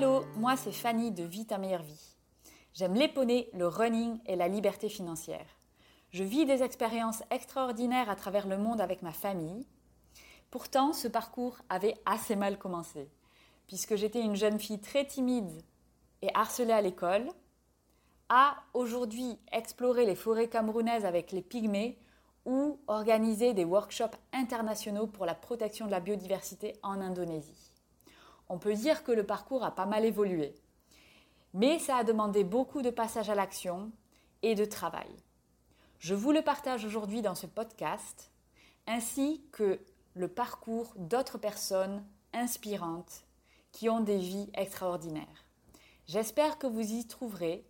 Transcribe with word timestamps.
Hello, 0.00 0.24
moi 0.36 0.56
c'est 0.56 0.72
Fanny 0.72 1.12
de 1.12 1.24
Vie 1.24 1.44
ta 1.44 1.58
meilleure 1.58 1.82
vie. 1.82 2.16
J'aime 2.72 2.94
les 2.94 3.50
le 3.52 3.66
running 3.66 4.18
et 4.24 4.34
la 4.34 4.48
liberté 4.48 4.88
financière. 4.88 5.44
Je 6.08 6.24
vis 6.24 6.46
des 6.46 6.62
expériences 6.62 7.22
extraordinaires 7.30 8.08
à 8.08 8.16
travers 8.16 8.46
le 8.46 8.56
monde 8.56 8.80
avec 8.80 9.02
ma 9.02 9.12
famille. 9.12 9.66
Pourtant, 10.50 10.94
ce 10.94 11.06
parcours 11.06 11.58
avait 11.68 11.96
assez 12.06 12.34
mal 12.34 12.56
commencé, 12.56 13.10
puisque 13.66 13.96
j'étais 13.96 14.22
une 14.22 14.36
jeune 14.36 14.58
fille 14.58 14.80
très 14.80 15.04
timide 15.04 15.62
et 16.22 16.30
harcelée 16.32 16.72
à 16.72 16.80
l'école, 16.80 17.28
à 18.30 18.56
aujourd'hui 18.72 19.38
explorer 19.52 20.06
les 20.06 20.16
forêts 20.16 20.48
camerounaises 20.48 21.04
avec 21.04 21.30
les 21.30 21.42
pygmées 21.42 21.98
ou 22.46 22.80
organiser 22.86 23.52
des 23.52 23.66
workshops 23.66 24.16
internationaux 24.32 25.08
pour 25.08 25.26
la 25.26 25.34
protection 25.34 25.84
de 25.84 25.90
la 25.90 26.00
biodiversité 26.00 26.72
en 26.82 27.02
Indonésie 27.02 27.69
on 28.50 28.58
peut 28.58 28.74
dire 28.74 29.04
que 29.04 29.12
le 29.12 29.24
parcours 29.24 29.64
a 29.64 29.74
pas 29.74 29.86
mal 29.86 30.04
évolué. 30.04 30.54
Mais 31.54 31.78
ça 31.78 31.96
a 31.96 32.04
demandé 32.04 32.44
beaucoup 32.44 32.82
de 32.82 32.90
passage 32.90 33.30
à 33.30 33.34
l'action 33.34 33.92
et 34.42 34.56
de 34.56 34.64
travail. 34.64 35.08
Je 36.00 36.14
vous 36.14 36.32
le 36.32 36.42
partage 36.42 36.84
aujourd'hui 36.84 37.22
dans 37.22 37.36
ce 37.36 37.46
podcast, 37.46 38.32
ainsi 38.88 39.40
que 39.52 39.80
le 40.14 40.26
parcours 40.26 40.92
d'autres 40.96 41.38
personnes 41.38 42.04
inspirantes 42.32 43.24
qui 43.70 43.88
ont 43.88 44.00
des 44.00 44.18
vies 44.18 44.50
extraordinaires. 44.54 45.44
J'espère 46.08 46.58
que 46.58 46.66
vous 46.66 46.92
y 46.92 47.06
trouverez 47.06 47.64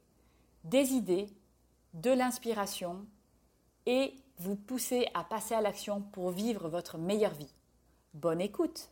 des 0.64 0.92
idées, 0.92 1.28
de 1.92 2.10
l'inspiration 2.10 3.04
et 3.84 4.14
vous 4.38 4.56
pousser 4.56 5.08
à 5.12 5.24
passer 5.24 5.54
à 5.54 5.60
l'action 5.60 6.00
pour 6.00 6.30
vivre 6.30 6.70
votre 6.70 6.96
meilleure 6.96 7.34
vie. 7.34 7.52
Bonne 8.14 8.40
écoute 8.40 8.90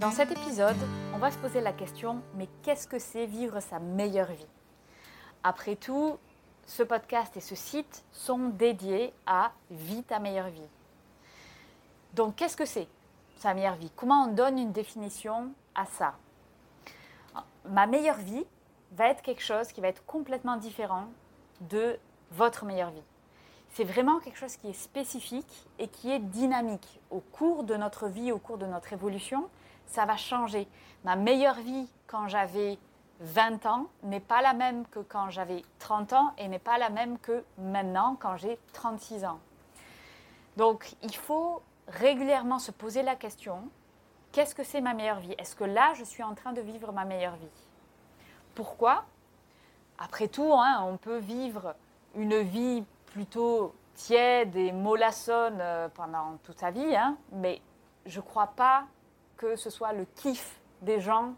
Dans 0.00 0.10
cet 0.10 0.32
épisode, 0.32 0.78
on 1.14 1.18
va 1.18 1.30
se 1.30 1.36
poser 1.36 1.60
la 1.60 1.74
question, 1.74 2.22
mais 2.34 2.48
qu'est-ce 2.62 2.88
que 2.88 2.98
c'est 2.98 3.26
vivre 3.26 3.60
sa 3.60 3.78
meilleure 3.80 4.32
vie? 4.32 4.46
Après 5.44 5.76
tout, 5.76 6.16
ce 6.64 6.82
podcast 6.82 7.36
et 7.36 7.40
ce 7.40 7.54
site 7.54 8.02
sont 8.10 8.48
dédiés 8.48 9.12
à 9.26 9.52
Vie 9.70 10.02
ta 10.02 10.18
meilleure 10.18 10.48
vie. 10.48 10.68
Donc 12.14 12.36
qu'est-ce 12.36 12.56
que 12.56 12.64
c'est 12.64 12.88
sa 13.36 13.52
meilleure 13.52 13.74
vie? 13.74 13.92
Comment 13.94 14.24
on 14.24 14.28
donne 14.28 14.58
une 14.58 14.72
définition 14.72 15.52
à 15.74 15.84
ça? 15.84 16.14
Ma 17.68 17.86
meilleure 17.86 18.16
vie 18.16 18.46
va 18.92 19.08
être 19.08 19.20
quelque 19.20 19.42
chose 19.42 19.70
qui 19.70 19.82
va 19.82 19.88
être 19.88 20.06
complètement 20.06 20.56
différent 20.56 21.08
de 21.60 21.98
votre 22.30 22.64
meilleure 22.64 22.90
vie. 22.90 23.04
C'est 23.74 23.84
vraiment 23.84 24.18
quelque 24.18 24.38
chose 24.38 24.56
qui 24.56 24.70
est 24.70 24.72
spécifique 24.72 25.66
et 25.78 25.88
qui 25.88 26.10
est 26.10 26.20
dynamique. 26.20 27.00
Au 27.10 27.20
cours 27.20 27.64
de 27.64 27.74
notre 27.74 28.08
vie, 28.08 28.32
au 28.32 28.38
cours 28.38 28.56
de 28.56 28.64
notre 28.64 28.94
évolution, 28.94 29.50
ça 29.90 30.06
va 30.06 30.16
changer. 30.16 30.68
Ma 31.04 31.16
meilleure 31.16 31.56
vie 31.56 31.88
quand 32.06 32.28
j'avais 32.28 32.78
20 33.20 33.66
ans 33.66 33.86
n'est 34.02 34.20
pas 34.20 34.40
la 34.40 34.54
même 34.54 34.86
que 34.86 35.00
quand 35.00 35.30
j'avais 35.30 35.62
30 35.78 36.12
ans 36.12 36.32
et 36.38 36.48
n'est 36.48 36.58
pas 36.58 36.78
la 36.78 36.90
même 36.90 37.18
que 37.18 37.44
maintenant 37.58 38.16
quand 38.18 38.36
j'ai 38.36 38.58
36 38.72 39.24
ans. 39.24 39.40
Donc 40.56 40.94
il 41.02 41.14
faut 41.14 41.62
régulièrement 41.88 42.58
se 42.58 42.70
poser 42.70 43.02
la 43.02 43.16
question, 43.16 43.68
qu'est-ce 44.32 44.54
que 44.54 44.64
c'est 44.64 44.80
ma 44.80 44.94
meilleure 44.94 45.20
vie? 45.20 45.34
Est-ce 45.38 45.56
que 45.56 45.64
là, 45.64 45.92
je 45.94 46.04
suis 46.04 46.22
en 46.22 46.34
train 46.34 46.52
de 46.52 46.60
vivre 46.60 46.92
ma 46.92 47.04
meilleure 47.04 47.36
vie? 47.36 47.66
Pourquoi? 48.54 49.04
Après 49.98 50.28
tout, 50.28 50.52
hein, 50.54 50.84
on 50.86 50.96
peut 50.96 51.18
vivre 51.18 51.74
une 52.14 52.40
vie 52.40 52.84
plutôt 53.06 53.74
tiède 53.94 54.56
et 54.56 54.72
mollassonne 54.72 55.58
euh, 55.60 55.88
pendant 55.88 56.38
toute 56.44 56.58
sa 56.58 56.70
vie, 56.70 56.96
hein, 56.96 57.16
mais 57.32 57.60
je 58.06 58.20
ne 58.20 58.24
crois 58.24 58.48
pas 58.48 58.84
que 59.40 59.56
ce 59.56 59.70
soit 59.70 59.94
le 59.94 60.04
kiff 60.16 60.60
des 60.82 61.00
gens 61.00 61.32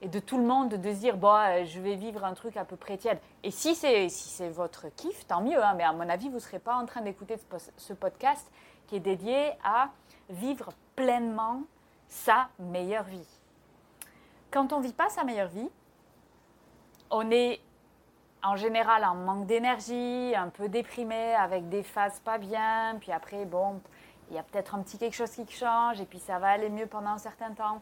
et 0.00 0.08
de 0.08 0.20
tout 0.20 0.38
le 0.38 0.44
monde 0.44 0.68
de 0.68 0.92
se 0.92 0.98
dire 0.98 1.16
euh, 1.24 1.64
je 1.64 1.80
vais 1.80 1.96
vivre 1.96 2.24
un 2.24 2.34
truc 2.34 2.56
à 2.56 2.64
peu 2.64 2.76
près 2.76 2.96
tiède. 2.96 3.18
Et 3.42 3.50
si 3.50 3.74
c'est 3.74 4.08
si 4.08 4.28
c'est 4.28 4.50
votre 4.50 4.86
kiff, 4.94 5.26
tant 5.26 5.42
mieux. 5.42 5.60
Hein, 5.60 5.74
mais 5.76 5.82
à 5.82 5.92
mon 5.92 6.08
avis, 6.08 6.28
vous 6.28 6.36
ne 6.36 6.40
serez 6.40 6.60
pas 6.60 6.76
en 6.76 6.86
train 6.86 7.00
d'écouter 7.00 7.36
ce 7.76 7.92
podcast 7.92 8.48
qui 8.86 8.94
est 8.96 9.00
dédié 9.00 9.50
à 9.64 9.90
vivre 10.30 10.70
pleinement 10.94 11.62
sa 12.06 12.48
meilleure 12.60 13.04
vie. 13.04 13.26
Quand 14.52 14.72
on 14.72 14.78
ne 14.78 14.84
vit 14.84 14.92
pas 14.92 15.08
sa 15.08 15.24
meilleure 15.24 15.48
vie, 15.48 15.68
on 17.10 17.28
est 17.32 17.60
en 18.44 18.54
général 18.54 19.04
en 19.04 19.16
manque 19.16 19.46
d'énergie, 19.46 20.34
un 20.36 20.48
peu 20.50 20.68
déprimé, 20.68 21.34
avec 21.34 21.68
des 21.68 21.82
phases 21.82 22.20
pas 22.20 22.38
bien, 22.38 22.96
puis 23.00 23.10
après, 23.10 23.44
bon, 23.44 23.80
il 24.30 24.36
y 24.36 24.38
a 24.38 24.42
peut-être 24.42 24.74
un 24.74 24.82
petit 24.82 24.98
quelque 24.98 25.14
chose 25.14 25.30
qui 25.30 25.46
change 25.50 26.00
et 26.00 26.04
puis 26.04 26.18
ça 26.18 26.38
va 26.38 26.48
aller 26.48 26.68
mieux 26.68 26.86
pendant 26.86 27.10
un 27.10 27.18
certain 27.18 27.52
temps. 27.52 27.80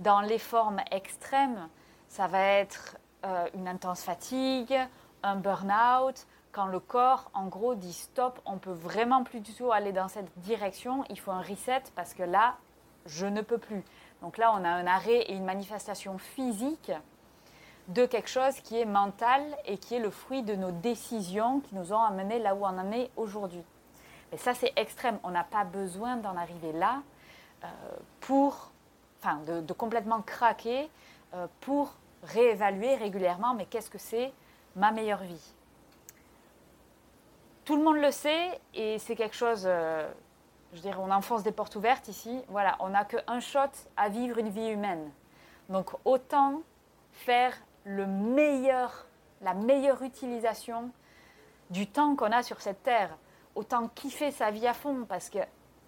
Dans 0.00 0.20
les 0.20 0.38
formes 0.38 0.80
extrêmes, 0.90 1.68
ça 2.08 2.26
va 2.26 2.42
être 2.42 2.96
euh, 3.24 3.48
une 3.54 3.68
intense 3.68 4.02
fatigue, 4.02 4.76
un 5.22 5.36
burn-out. 5.36 6.26
Quand 6.52 6.66
le 6.66 6.80
corps, 6.80 7.30
en 7.34 7.46
gros, 7.46 7.74
dit 7.74 7.92
stop, 7.92 8.40
on 8.46 8.58
peut 8.58 8.72
vraiment 8.72 9.22
plus 9.24 9.40
du 9.40 9.52
tout 9.52 9.70
aller 9.70 9.92
dans 9.92 10.08
cette 10.08 10.30
direction. 10.38 11.04
Il 11.10 11.18
faut 11.18 11.30
un 11.30 11.42
reset 11.42 11.82
parce 11.94 12.14
que 12.14 12.22
là, 12.22 12.56
je 13.06 13.26
ne 13.26 13.42
peux 13.42 13.58
plus. 13.58 13.84
Donc 14.22 14.38
là, 14.38 14.52
on 14.52 14.64
a 14.64 14.68
un 14.68 14.86
arrêt 14.86 15.22
et 15.22 15.34
une 15.34 15.44
manifestation 15.44 16.18
physique 16.18 16.92
de 17.88 18.04
quelque 18.04 18.28
chose 18.28 18.54
qui 18.60 18.78
est 18.78 18.84
mental 18.84 19.42
et 19.64 19.78
qui 19.78 19.94
est 19.94 20.00
le 20.00 20.10
fruit 20.10 20.42
de 20.42 20.54
nos 20.54 20.70
décisions 20.70 21.60
qui 21.60 21.74
nous 21.74 21.92
ont 21.92 22.02
amenés 22.02 22.38
là 22.38 22.54
où 22.54 22.64
on 22.64 22.78
en 22.78 22.92
est 22.92 23.10
aujourd'hui. 23.16 23.62
Et 24.32 24.36
ça, 24.36 24.54
c'est 24.54 24.72
extrême. 24.76 25.18
On 25.22 25.30
n'a 25.30 25.44
pas 25.44 25.64
besoin 25.64 26.16
d'en 26.16 26.36
arriver 26.36 26.72
là 26.72 27.02
euh, 27.64 27.68
pour, 28.20 28.70
enfin, 29.20 29.40
de, 29.46 29.72
complètement 29.72 30.22
craquer 30.22 30.90
euh, 31.34 31.46
pour 31.60 31.94
réévaluer 32.22 32.96
régulièrement, 32.96 33.54
mais 33.54 33.66
qu'est-ce 33.66 33.90
que 33.90 33.98
c'est 33.98 34.32
ma 34.76 34.92
meilleure 34.92 35.22
vie? 35.22 35.54
Tout 37.64 37.76
le 37.76 37.82
monde 37.82 37.98
le 37.98 38.10
sait 38.10 38.60
et 38.74 38.98
c'est 38.98 39.14
quelque 39.14 39.36
chose, 39.36 39.64
euh, 39.66 40.10
je 40.72 40.80
dirais, 40.80 40.96
on 40.98 41.10
enfonce 41.10 41.42
des 41.42 41.52
portes 41.52 41.76
ouvertes 41.76 42.08
ici. 42.08 42.42
Voilà, 42.48 42.76
on 42.80 42.88
n'a 42.88 43.04
qu'un 43.04 43.40
shot 43.40 43.60
à 43.96 44.08
vivre 44.08 44.38
une 44.38 44.48
vie 44.48 44.68
humaine. 44.68 45.10
Donc 45.68 45.90
autant 46.04 46.62
faire 47.12 47.54
le 47.84 48.06
meilleur, 48.06 49.06
la 49.42 49.54
meilleure 49.54 50.02
utilisation 50.02 50.90
du 51.70 51.86
temps 51.86 52.16
qu'on 52.16 52.32
a 52.32 52.42
sur 52.42 52.60
cette 52.60 52.82
terre 52.82 53.16
autant 53.58 53.88
kiffer 53.88 54.30
sa 54.30 54.52
vie 54.52 54.68
à 54.68 54.72
fond 54.72 55.04
parce 55.08 55.28
que 55.30 55.40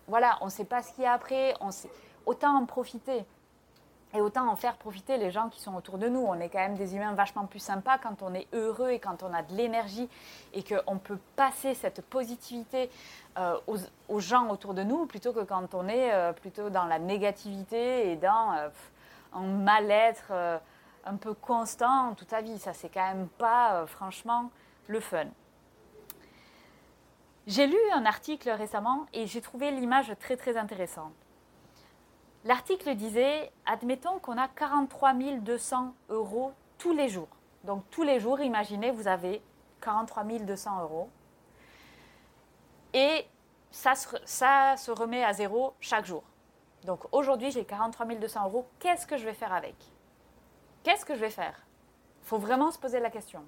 voilà, 0.09 0.39
on 0.41 0.47
ne 0.47 0.51
sait 0.51 0.65
pas 0.65 0.83
ce 0.83 0.93
qu'il 0.93 1.05
y 1.05 1.07
a 1.07 1.13
après, 1.13 1.55
on 1.61 1.71
sait, 1.71 1.91
autant 2.27 2.57
en 2.57 2.67
profiter. 2.67 3.25
Et 4.13 4.21
autant 4.21 4.49
en 4.49 4.57
faire 4.57 4.77
profiter 4.77 5.19
les 5.19 5.31
gens 5.31 5.49
qui 5.51 5.61
sont 5.61 5.77
autour 5.77 5.97
de 5.97 6.09
nous. 6.09 6.19
On 6.19 6.35
est 6.41 6.49
quand 6.49 6.59
même 6.59 6.75
des 6.75 6.97
humains 6.97 7.15
vachement 7.15 7.47
plus 7.47 7.61
sympas 7.61 7.97
quand 7.99 8.23
on 8.23 8.35
est 8.35 8.49
heureux 8.53 8.91
et 8.91 8.99
quand 8.99 9.23
on 9.23 9.33
a 9.33 9.45
de 9.45 9.55
l'énergie 9.55 10.09
et 10.53 10.65
qu'on 10.65 10.99
peut 10.99 11.19
passer 11.37 11.75
cette 11.75 12.03
positivité 12.03 12.91
euh, 13.39 13.57
aux, 14.09 14.19
gens 14.19 14.49
autour 14.49 14.75
de 14.75 14.83
nous 14.83 15.07
plutôt 15.07 15.33
que 15.33 15.45
quand 15.45 15.75
on 15.75 15.87
est 15.87 16.13
euh, 16.13 16.33
plutôt 16.33 16.71
dans 16.71 16.87
la 16.87 16.99
négativité 16.99 18.11
et 18.11 18.17
dans 18.17 18.53
euh, 18.55 18.69
un 19.33 19.43
mal-être 19.43 20.33
un 21.05 21.15
peu 21.15 21.35
constant 21.35 22.15
toute 22.17 22.31
sa 22.31 22.41
vie. 22.41 22.59
Ça, 22.59 22.73
c'est 22.73 22.89
quand 22.89 23.07
même 23.07 23.29
pas 23.39 23.87
franchement 23.87 24.51
le 24.89 24.99
fun. 24.99 25.27
J'ai 27.51 27.67
lu 27.67 27.77
un 27.93 28.07
article 28.07 28.49
récemment 28.49 29.07
et 29.13 29.27
j'ai 29.27 29.41
trouvé 29.41 29.73
l'image 29.73 30.15
très 30.21 30.37
très 30.37 30.57
intéressante. 30.57 31.13
L'article 32.45 32.95
disait, 32.95 33.51
admettons 33.67 34.21
qu'on 34.21 34.39
a 34.39 34.47
43 34.47 35.15
200 35.41 35.93
euros 36.11 36.53
tous 36.79 36.93
les 36.93 37.09
jours. 37.09 37.27
Donc 37.65 37.83
tous 37.91 38.05
les 38.05 38.21
jours, 38.21 38.39
imaginez, 38.39 38.93
vous 38.93 39.09
avez 39.09 39.43
43 39.81 40.23
200 40.23 40.83
euros. 40.83 41.11
Et 42.95 43.27
ça 43.73 43.97
se, 43.97 44.91
remet 44.93 45.25
à 45.25 45.33
zéro 45.33 45.75
chaque 45.81 46.07
jour. 46.07 46.23
Donc 46.85 47.01
aujourd'hui, 47.11 47.51
j'ai 47.51 47.65
43 47.65 48.07
200 48.15 48.45
euros. 48.45 48.69
Qu'est-ce 48.79 49.09
que 49.09 49.17
je 49.17 49.25
vais 49.25 49.35
faire 49.35 49.53
avec? 49.53 49.75
Qu'est-ce 50.85 51.05
que 51.05 51.17
je 51.17 51.21
vais 51.21 51.31
faire? 51.31 51.67
Il 52.23 52.29
faut 52.29 52.39
vraiment 52.39 52.71
se 52.71 52.79
poser 52.79 53.01
la 53.01 53.11
question. 53.11 53.45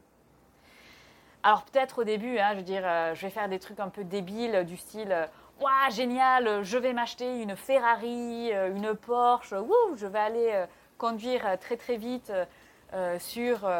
Alors 1.44 1.64
peut-être 1.64 2.02
au 2.02 2.04
début, 2.04 2.38
hein, 2.38 2.54
euh, 2.56 3.14
je 3.14 3.22
vais 3.22 3.30
faire 3.30 3.48
des 3.48 3.58
trucs 3.58 3.80
un 3.80 3.88
peu 3.88 4.04
débiles 4.04 4.64
du 4.64 4.76
style, 4.76 5.10
euh, 5.10 5.26
Waouh, 5.60 5.90
génial, 5.90 6.62
je 6.62 6.78
vais 6.78 6.92
m'acheter 6.92 7.40
une 7.42 7.56
Ferrari, 7.56 8.52
euh, 8.52 8.74
une 8.74 8.94
Porsche, 8.94 9.54
je 9.96 10.06
vais 10.06 10.18
aller 10.18 10.64
conduire 10.98 11.58
très 11.60 11.76
très 11.76 11.96
vite 11.96 12.32
sur 13.18 13.70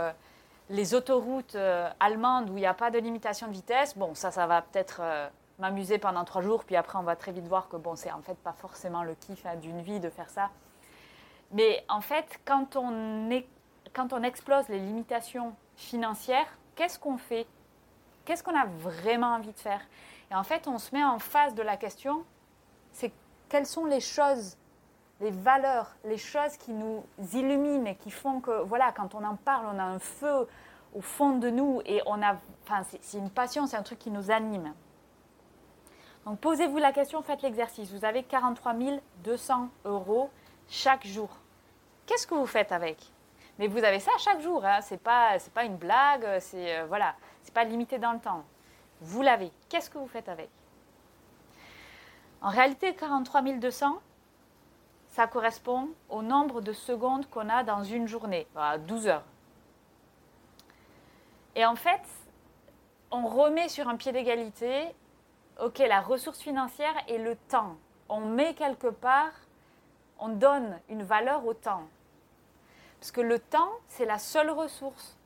les 0.70 0.94
autoroutes 0.94 1.56
allemandes 2.00 2.50
où 2.50 2.56
il 2.56 2.60
n'y 2.60 2.66
a 2.66 2.74
pas 2.74 2.90
de 2.90 2.98
limitation 2.98 3.48
de 3.48 3.52
vitesse. 3.52 3.96
Bon, 3.96 4.14
ça, 4.14 4.30
ça 4.30 4.46
va 4.46 4.62
peut-être 4.62 5.02
m'amuser 5.58 5.98
pendant 5.98 6.24
trois 6.24 6.42
jours, 6.42 6.64
puis 6.64 6.76
après 6.76 6.98
on 6.98 7.02
va 7.02 7.16
très 7.16 7.32
vite 7.32 7.46
voir 7.46 7.68
que 7.68 7.76
bon, 7.76 7.96
c'est 7.96 8.12
en 8.12 8.22
fait 8.22 8.38
pas 8.38 8.52
forcément 8.52 9.02
le 9.02 9.14
kiff 9.14 9.44
hein, 9.46 9.56
d'une 9.56 9.82
vie 9.82 9.98
de 9.98 10.10
faire 10.10 10.30
ça. 10.30 10.50
Mais 11.52 11.84
en 11.88 12.00
fait, 12.00 12.40
on, 12.76 13.42
quand 13.92 14.12
on 14.12 14.22
explose 14.22 14.68
les 14.68 14.78
limitations 14.78 15.54
financières, 15.76 16.46
qu'est-ce 16.74 16.98
qu'on 16.98 17.18
fait? 17.18 17.46
Qu'est-ce 18.24 18.42
qu'on 18.42 18.58
a 18.58 18.66
vraiment 18.66 19.34
envie 19.34 19.52
de 19.52 19.58
faire? 19.58 19.80
Et 20.30 20.34
en 20.34 20.44
fait, 20.44 20.66
on 20.68 20.78
se 20.78 20.94
met 20.94 21.04
en 21.04 21.18
face 21.18 21.54
de 21.54 21.62
la 21.62 21.76
question, 21.76 22.24
c'est 22.92 23.12
quelles 23.48 23.66
sont 23.66 23.84
les 23.84 24.00
choses, 24.00 24.56
les 25.20 25.30
valeurs, 25.30 25.94
les 26.04 26.18
choses 26.18 26.56
qui 26.56 26.72
nous 26.72 27.04
illuminent 27.34 27.86
et 27.86 27.96
qui 27.96 28.10
font 28.10 28.40
que, 28.40 28.62
voilà, 28.62 28.92
quand 28.92 29.14
on 29.14 29.24
en 29.24 29.36
parle, 29.36 29.66
on 29.74 29.78
a 29.78 29.84
un 29.84 29.98
feu 29.98 30.46
au 30.94 31.00
fond 31.00 31.38
de 31.38 31.50
nous 31.50 31.82
et 31.84 32.00
on 32.06 32.22
a, 32.22 32.36
enfin, 32.64 32.82
c'est 33.00 33.18
une 33.18 33.30
passion, 33.30 33.66
c'est 33.66 33.76
un 33.76 33.82
truc 33.82 33.98
qui 33.98 34.10
nous 34.10 34.30
anime. 34.30 34.72
Donc 36.24 36.38
posez-vous 36.38 36.78
la 36.78 36.92
question, 36.92 37.22
faites 37.22 37.42
l'exercice. 37.42 37.90
Vous 37.90 38.04
avez 38.04 38.22
43 38.22 38.74
200 39.24 39.68
euros 39.84 40.30
chaque 40.68 41.06
jour. 41.06 41.28
Qu'est-ce 42.06 42.26
que 42.26 42.34
vous 42.34 42.46
faites 42.46 42.72
avec? 42.72 43.12
Mais 43.58 43.66
vous 43.68 43.84
avez 43.84 44.00
ça 44.00 44.12
chaque 44.18 44.40
jour, 44.40 44.64
hein. 44.64 44.80
ce 44.80 44.94
n'est 44.94 44.98
pas, 44.98 45.64
une 45.64 45.76
blague, 45.76 46.38
c'est 46.40 46.78
euh, 46.78 46.86
voilà, 46.86 47.14
c'est 47.42 47.52
pas 47.52 47.64
limité 47.64 47.98
dans 47.98 48.12
le 48.12 48.18
temps. 48.18 48.44
Vous 49.00 49.22
l'avez. 49.22 49.52
Qu'est-ce 49.68 49.90
que 49.90 49.98
vous 49.98 50.06
faites 50.06 50.28
avec? 50.28 50.48
En 52.40 52.48
réalité, 52.48 52.94
43 52.94 53.42
200, 53.42 54.00
ça 55.08 55.26
correspond 55.26 55.90
au 56.08 56.22
nombre 56.22 56.60
de 56.60 56.72
secondes 56.72 57.28
qu'on 57.28 57.48
a 57.48 57.62
dans 57.62 57.84
une 57.84 58.08
journée, 58.08 58.46
12 58.86 59.06
heures. 59.08 59.24
Et 61.54 61.66
en 61.66 61.76
fait, 61.76 62.02
on 63.10 63.26
remet 63.26 63.68
sur 63.68 63.88
un 63.88 63.96
pied 63.96 64.10
d'égalité 64.12 64.94
ok, 65.60 65.78
la 65.78 66.00
ressource 66.00 66.40
financière 66.40 66.94
et 67.08 67.18
le 67.18 67.36
temps. 67.48 67.76
On 68.08 68.20
met 68.20 68.54
quelque 68.54 68.88
part, 68.88 69.32
on 70.18 70.28
donne 70.28 70.78
une 70.88 71.02
valeur 71.02 71.46
au 71.46 71.54
temps. 71.54 71.84
Parce 73.02 73.10
que 73.10 73.20
le 73.20 73.40
temps, 73.40 73.72
c'est 73.88 74.04
la 74.04 74.20
seule 74.20 74.50
ressource 74.50 75.16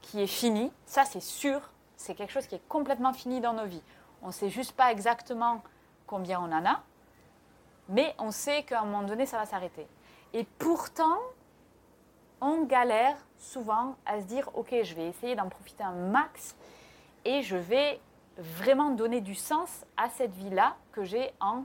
qui 0.00 0.22
est 0.22 0.26
finie. 0.26 0.72
Ça, 0.86 1.04
c'est 1.04 1.20
sûr. 1.20 1.60
C'est 1.98 2.14
quelque 2.14 2.32
chose 2.32 2.46
qui 2.46 2.54
est 2.54 2.66
complètement 2.66 3.12
fini 3.12 3.42
dans 3.42 3.52
nos 3.52 3.66
vies. 3.66 3.82
On 4.22 4.28
ne 4.28 4.32
sait 4.32 4.48
juste 4.48 4.72
pas 4.72 4.90
exactement 4.90 5.60
combien 6.06 6.40
on 6.40 6.50
en 6.50 6.64
a, 6.64 6.82
mais 7.90 8.14
on 8.16 8.30
sait 8.30 8.62
qu'à 8.62 8.80
un 8.80 8.84
moment 8.86 9.02
donné, 9.02 9.26
ça 9.26 9.36
va 9.36 9.44
s'arrêter. 9.44 9.86
Et 10.32 10.44
pourtant, 10.44 11.18
on 12.40 12.64
galère 12.64 13.18
souvent 13.36 13.96
à 14.06 14.22
se 14.22 14.24
dire, 14.24 14.48
OK, 14.54 14.74
je 14.82 14.94
vais 14.94 15.08
essayer 15.08 15.36
d'en 15.36 15.50
profiter 15.50 15.84
un 15.84 15.92
max 15.92 16.56
et 17.26 17.42
je 17.42 17.56
vais 17.56 18.00
vraiment 18.38 18.92
donner 18.92 19.20
du 19.20 19.34
sens 19.34 19.84
à 19.98 20.08
cette 20.08 20.32
vie-là 20.32 20.74
que 20.92 21.04
j'ai 21.04 21.34
en 21.38 21.64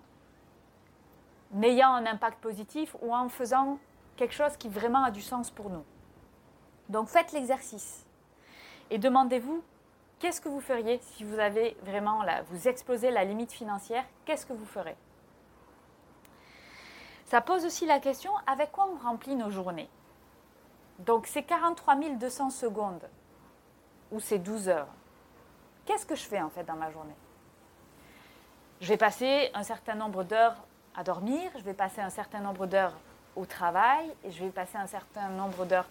ayant 1.64 1.94
un 1.94 2.06
impact 2.06 2.42
positif 2.42 2.94
ou 3.02 3.16
en 3.16 3.30
faisant 3.30 3.80
quelque 4.16 4.34
chose 4.34 4.58
qui 4.58 4.70
vraiment 4.70 5.04
a 5.04 5.12
du 5.12 5.22
sens 5.22 5.52
pour 5.52 5.70
nous. 5.70 5.84
Donc 6.90 7.08
faites 7.08 7.32
l'exercice 7.32 8.06
et 8.90 8.98
demandez-vous 8.98 9.64
qu'est-ce 10.20 10.42
que 10.42 10.50
vous 10.50 10.62
feriez 10.62 11.00
si 11.02 11.24
vous 11.24 11.40
avez 11.40 11.76
vraiment 11.84 12.24
là, 12.24 12.44
vous 12.50 12.68
explosez 12.68 13.12
la 13.12 13.26
limite 13.26 13.52
financière, 13.52 14.06
qu'est-ce 14.26 14.46
que 14.46 14.54
vous 14.54 14.66
ferez? 14.66 14.96
Ça 17.26 17.42
pose 17.42 17.66
aussi 17.66 17.86
la 17.86 18.00
question 18.00 18.32
avec 18.46 18.72
quoi 18.72 18.88
on 18.88 19.04
remplit 19.04 19.36
nos 19.36 19.50
journées? 19.50 19.90
Donc 21.00 21.28
ces 21.28 21.44
43 21.44 21.96
200 21.96 22.52
secondes 22.52 23.10
ou 24.12 24.20
ces 24.20 24.38
12 24.38 24.70
heures, 24.70 24.88
qu'est-ce 25.86 26.06
que 26.06 26.16
je 26.16 26.24
fais 26.24 26.42
en 26.42 26.50
fait 26.50 26.64
dans 26.64 26.76
ma 26.76 26.92
journée? 26.92 27.16
Je 28.80 28.88
vais 28.88 28.98
passer 28.98 29.50
un 29.54 29.64
certain 29.64 29.96
nombre 29.96 30.24
d'heures 30.24 30.56
à 30.96 31.04
dormir, 31.04 31.52
je 31.56 31.64
vais 31.64 31.74
passer 31.74 32.02
un 32.02 32.10
certain 32.10 32.40
nombre 32.40 32.68
d'heures 32.68 32.96
au 33.36 33.46
travail, 33.46 34.12
et 34.24 34.32
je 34.32 34.44
vais 34.44 34.52
passer 34.52 34.78
un 34.78 34.88
certain 34.88 35.30
nombre 35.30 35.66
d'heures 35.66 35.88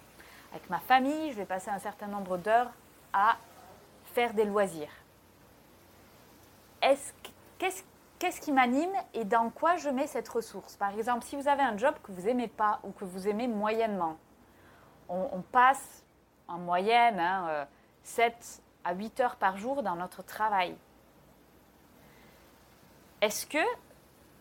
avec 0.52 0.68
ma 0.70 0.78
famille, 0.78 1.32
je 1.32 1.36
vais 1.36 1.44
passer 1.44 1.70
un 1.70 1.78
certain 1.78 2.06
nombre 2.06 2.38
d'heures 2.38 2.70
à 3.12 3.36
faire 4.14 4.34
des 4.34 4.44
loisirs. 4.44 4.92
Qu'est-ce 7.58 8.40
qui 8.40 8.52
m'anime 8.52 8.92
et 9.12 9.24
dans 9.24 9.50
quoi 9.50 9.76
je 9.76 9.88
mets 9.88 10.06
cette 10.06 10.28
ressource? 10.28 10.76
Par 10.76 10.90
exemple, 10.96 11.24
si 11.24 11.36
vous 11.36 11.48
avez 11.48 11.62
un 11.62 11.76
job 11.76 11.94
que 12.02 12.12
vous 12.12 12.22
n'aimez 12.22 12.48
pas 12.48 12.80
ou 12.84 12.90
que 12.92 13.04
vous 13.04 13.28
aimez 13.28 13.48
moyennement, 13.48 14.16
on, 15.08 15.42
passe 15.52 16.04
en 16.48 16.58
moyenne 16.58 17.20
7 18.02 18.24
hein, 18.24 18.38
euh, 18.38 18.38
à 18.84 18.94
8 18.94 19.20
heures 19.20 19.36
par 19.36 19.58
jour 19.58 19.82
dans 19.82 19.96
notre 19.96 20.22
travail. 20.22 20.76
Est-ce 23.20 23.46
que 23.46 23.58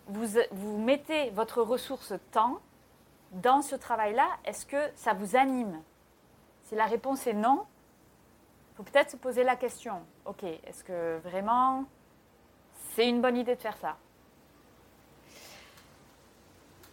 vous, 0.08 0.40
vous 0.52 0.78
mettez 0.78 1.30
votre 1.32 1.62
ressource 1.62 2.14
temps 2.32 2.60
dans 3.34 3.62
ce 3.62 3.76
travail-là 3.76 4.28
Est-ce 4.46 4.66
que 4.66 4.90
ça 4.96 5.14
vous 5.14 5.36
anime 5.36 5.82
Si 6.64 6.76
la 6.76 6.86
réponse 6.86 7.28
est 7.28 7.34
non, 7.34 7.66
il 8.72 8.78
faut 8.78 8.84
peut-être 8.84 9.12
se 9.12 9.18
poser 9.18 9.44
la 9.44 9.56
question, 9.56 10.02
ok, 10.26 10.44
est-ce 10.44 10.84
que 10.84 11.20
vraiment 11.20 11.86
c'est 12.96 13.08
une 13.08 13.22
bonne 13.22 13.38
idée 13.38 13.56
de 13.56 13.62
faire 13.62 13.78
ça 13.78 13.98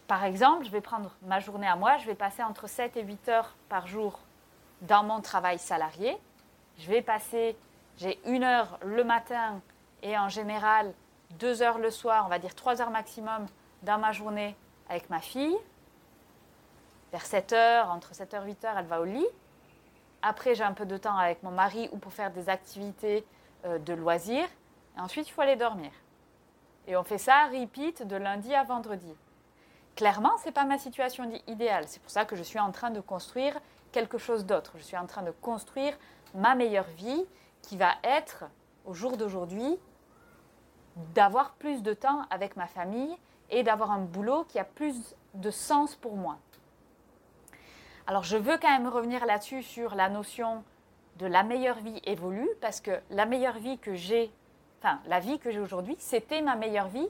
Par 0.07 0.25
exemple, 0.25 0.65
je 0.65 0.71
vais 0.71 0.81
prendre 0.81 1.15
ma 1.23 1.41
journée 1.41 1.69
à 1.69 1.77
moi, 1.77 1.97
je 1.99 2.07
vais 2.07 2.15
passer 2.15 2.43
entre 2.43 2.69
7 2.69 2.97
et 2.97 3.03
8 3.03 3.29
heures 3.29 3.55
par 3.69 3.87
jour 3.87 4.19
dans 4.83 5.05
mon 5.05 5.21
travail 5.21 5.59
salarié 5.59 6.19
je 6.81 6.89
vais 6.89 7.03
passer, 7.03 7.57
j'ai 7.99 8.19
une 8.27 8.43
heure 8.43 8.79
le 8.83 9.05
matin 9.05 9.61
et 10.03 10.17
en 10.17 10.29
général 10.29 10.93
deux 11.39 11.63
heures 11.63 11.79
le 11.79 11.91
soir, 11.91 12.25
on 12.27 12.29
va 12.29 12.39
dire 12.39 12.55
trois 12.55 12.81
heures 12.81 12.91
maximum 12.91 13.47
dans 13.83 13.99
ma 13.99 14.13
journée 14.13 14.57
avec 14.89 15.11
ma 15.11 15.21
fille. 15.21 15.57
Vers 17.13 17.27
7 17.27 17.53
heures, 17.53 17.91
entre 17.91 18.15
7 18.15 18.35
h 18.35 18.43
et 18.43 18.47
8 18.47 18.65
heures, 18.65 18.79
elle 18.79 18.87
va 18.87 19.01
au 19.01 19.05
lit. 19.05 19.27
Après, 20.23 20.55
j'ai 20.55 20.65
un 20.65 20.73
peu 20.73 20.87
de 20.87 20.97
temps 20.97 21.17
avec 21.17 21.43
mon 21.43 21.51
mari 21.51 21.89
ou 21.93 21.99
pour 21.99 22.13
faire 22.13 22.31
des 22.31 22.49
activités 22.49 23.25
euh, 23.65 23.79
de 23.79 23.95
loisirs. 23.95 24.49
Et 24.97 25.01
ensuite, 25.01 25.29
il 25.29 25.33
faut 25.33 25.41
aller 25.41 25.57
dormir. 25.57 25.91
Et 26.87 26.97
on 26.97 27.05
fait 27.05 27.19
ça, 27.19 27.47
repeat, 27.47 28.07
de 28.07 28.17
lundi 28.17 28.55
à 28.55 28.65
vendredi. 28.65 29.15
Clairement, 29.97 30.37
ce 30.39 30.47
n'est 30.47 30.53
pas 30.53 30.65
ma 30.65 30.79
situation 30.79 31.31
idéale. 31.47 31.85
C'est 31.89 32.01
pour 32.01 32.11
ça 32.11 32.25
que 32.25 32.37
je 32.37 32.43
suis 32.43 32.59
en 32.59 32.71
train 32.71 32.91
de 32.91 33.01
construire 33.01 33.59
quelque 33.93 34.19
chose 34.19 34.47
d'autre. 34.47 34.73
Je 34.77 34.83
suis 34.83 34.97
en 34.97 35.07
train 35.07 35.23
de 35.23 35.31
construire 35.31 35.97
ma 36.35 36.55
meilleure 36.55 36.89
vie 36.97 37.25
qui 37.63 37.77
va 37.77 37.93
être, 38.05 38.45
au 38.87 38.95
jour 38.95 39.17
d'aujourd'hui, 39.17 39.79
d'avoir 41.15 41.53
plus 41.53 41.83
de 41.83 41.93
temps 41.93 42.23
avec 42.31 42.57
ma 42.57 42.67
famille 42.67 43.17
et 43.51 43.63
d'avoir 43.63 43.91
un 43.91 44.01
boulot 44.01 44.45
qui 44.45 44.59
a 44.59 44.65
plus 44.65 45.15
de 45.35 45.51
sens 45.51 45.97
pour 45.97 46.17
moi. 46.17 46.39
Alors 48.07 48.25
je 48.25 48.37
veux 48.37 48.59
quand 48.59 48.71
même 48.71 48.89
revenir 48.89 49.27
là-dessus 49.27 49.63
sur 49.63 49.95
la 49.95 50.09
notion 50.09 50.65
de 51.19 51.27
la 51.27 51.43
meilleure 51.43 51.79
vie 51.79 52.01
évolue 52.05 52.49
parce 52.61 52.81
que 52.81 52.99
la 53.11 53.27
meilleure 53.27 53.59
vie 53.59 53.79
que 53.79 53.95
j'ai, 53.95 54.31
enfin 54.81 55.01
la 55.07 55.21
vie 55.21 55.39
que 55.39 55.51
j'ai 55.51 55.61
aujourd'hui, 55.61 55.97
c'était 55.99 56.41
ma 56.43 56.57
meilleure 56.57 56.89
vie 56.89 57.09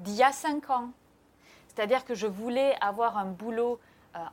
d'il 0.00 0.14
y 0.14 0.22
a 0.22 0.32
cinq 0.32 0.70
ans. 0.70 0.90
C'est-à-dire 1.68 2.04
que 2.04 2.14
je 2.14 2.26
voulais 2.26 2.74
avoir 2.80 3.16
un 3.18 3.24
boulot 3.24 3.80